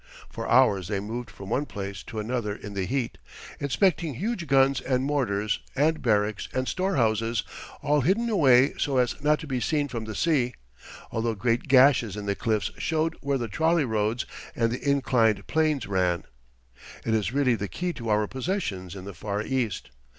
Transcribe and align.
For 0.31 0.49
hours 0.49 0.87
they 0.87 0.99
moved 0.99 1.29
from 1.29 1.51
one 1.51 1.67
place 1.67 2.01
to 2.05 2.17
another 2.19 2.55
in 2.55 2.73
the 2.73 2.87
heat, 2.87 3.19
inspecting 3.59 4.15
huge 4.15 4.47
guns 4.47 4.81
and 4.81 5.03
mortars 5.03 5.59
and 5.75 6.01
barracks 6.01 6.49
and 6.55 6.67
storehouses, 6.67 7.43
all 7.83 8.01
hidden 8.01 8.27
away 8.27 8.73
so 8.79 8.97
as 8.97 9.21
not 9.23 9.37
to 9.41 9.45
be 9.45 9.59
seen 9.59 9.87
from 9.87 10.05
the 10.05 10.15
sea, 10.15 10.55
although 11.11 11.35
great 11.35 11.67
gashes 11.67 12.17
in 12.17 12.25
the 12.25 12.33
cliffs 12.33 12.71
showed 12.79 13.15
where 13.21 13.37
the 13.37 13.47
trolley 13.47 13.85
roads 13.85 14.25
and 14.55 14.71
the 14.71 14.81
inclined 14.89 15.45
planes 15.45 15.85
ran. 15.85 16.23
It 17.05 17.13
is 17.13 17.31
really 17.31 17.53
the 17.53 17.67
key 17.67 17.93
to 17.93 18.09
our 18.09 18.25
possessions 18.25 18.95
in 18.95 19.05
the 19.05 19.13
Far 19.13 19.43
East. 19.43 19.91